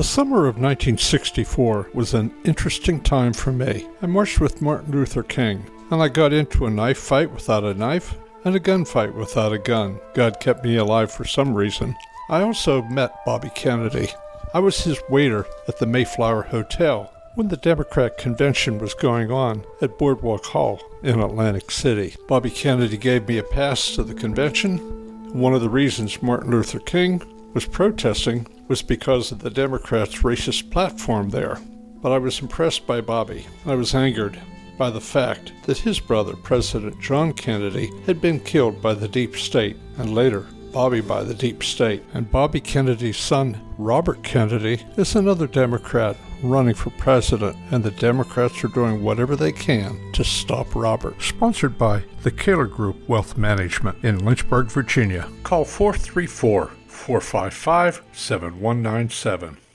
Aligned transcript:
The 0.00 0.04
summer 0.04 0.46
of 0.46 0.56
1964 0.56 1.90
was 1.92 2.14
an 2.14 2.34
interesting 2.44 3.02
time 3.02 3.34
for 3.34 3.52
me. 3.52 3.86
I 4.00 4.06
marched 4.06 4.40
with 4.40 4.62
Martin 4.62 4.92
Luther 4.92 5.22
King, 5.22 5.66
and 5.90 6.02
I 6.02 6.08
got 6.08 6.32
into 6.32 6.64
a 6.64 6.70
knife 6.70 6.96
fight 6.96 7.30
without 7.30 7.64
a 7.64 7.74
knife 7.74 8.16
and 8.46 8.56
a 8.56 8.60
gunfight 8.60 9.12
without 9.12 9.52
a 9.52 9.58
gun. 9.58 10.00
God 10.14 10.40
kept 10.40 10.64
me 10.64 10.76
alive 10.76 11.12
for 11.12 11.26
some 11.26 11.52
reason. 11.52 11.94
I 12.30 12.40
also 12.40 12.80
met 12.80 13.14
Bobby 13.26 13.50
Kennedy. 13.54 14.08
I 14.54 14.60
was 14.60 14.84
his 14.84 14.98
waiter 15.10 15.44
at 15.68 15.78
the 15.78 15.84
Mayflower 15.86 16.44
Hotel 16.44 17.12
when 17.34 17.48
the 17.48 17.58
Democrat 17.58 18.16
convention 18.16 18.78
was 18.78 18.94
going 18.94 19.30
on 19.30 19.66
at 19.82 19.98
Boardwalk 19.98 20.46
Hall 20.46 20.80
in 21.02 21.20
Atlantic 21.20 21.70
City. 21.70 22.16
Bobby 22.26 22.48
Kennedy 22.48 22.96
gave 22.96 23.28
me 23.28 23.36
a 23.36 23.42
pass 23.42 23.94
to 23.96 24.02
the 24.02 24.14
convention. 24.14 24.78
One 25.38 25.52
of 25.52 25.60
the 25.60 25.68
reasons 25.68 26.22
Martin 26.22 26.52
Luther 26.52 26.78
King 26.78 27.22
was 27.52 27.66
protesting 27.66 28.46
was 28.68 28.82
because 28.82 29.32
of 29.32 29.40
the 29.40 29.50
Democrats' 29.50 30.22
racist 30.22 30.70
platform 30.70 31.30
there. 31.30 31.58
But 32.00 32.12
I 32.12 32.18
was 32.18 32.40
impressed 32.40 32.86
by 32.86 33.00
Bobby. 33.00 33.46
I 33.66 33.74
was 33.74 33.94
angered 33.94 34.40
by 34.78 34.90
the 34.90 35.00
fact 35.00 35.52
that 35.64 35.78
his 35.78 36.00
brother, 36.00 36.34
President 36.34 36.98
John 37.00 37.32
Kennedy, 37.32 37.90
had 38.06 38.20
been 38.20 38.40
killed 38.40 38.80
by 38.80 38.94
the 38.94 39.08
deep 39.08 39.36
state, 39.36 39.76
and 39.98 40.14
later, 40.14 40.46
Bobby 40.72 41.00
by 41.00 41.22
the 41.24 41.34
deep 41.34 41.62
state. 41.62 42.02
And 42.14 42.30
Bobby 42.30 42.60
Kennedy's 42.60 43.18
son, 43.18 43.60
Robert 43.76 44.22
Kennedy, 44.22 44.82
is 44.96 45.16
another 45.16 45.46
Democrat 45.46 46.16
running 46.42 46.74
for 46.74 46.90
president, 46.90 47.56
and 47.70 47.82
the 47.82 47.90
Democrats 47.90 48.64
are 48.64 48.68
doing 48.68 49.02
whatever 49.02 49.36
they 49.36 49.52
can 49.52 50.12
to 50.12 50.24
stop 50.24 50.74
Robert. 50.74 51.20
Sponsored 51.20 51.76
by 51.76 52.02
the 52.22 52.30
Kaler 52.30 52.66
Group 52.66 53.08
Wealth 53.08 53.36
Management 53.36 54.02
in 54.02 54.24
Lynchburg, 54.24 54.70
Virginia. 54.70 55.28
Call 55.42 55.64
434 55.64 56.70
455 57.06 58.02
7197. 58.12 59.69